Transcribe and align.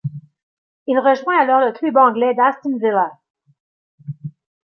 Il 0.87 0.97
rejoint 0.97 1.39
alors 1.39 1.59
le 1.59 1.73
club 1.73 1.95
anglais 1.95 2.33
d'Aston 2.33 2.75
Villa. 2.77 3.19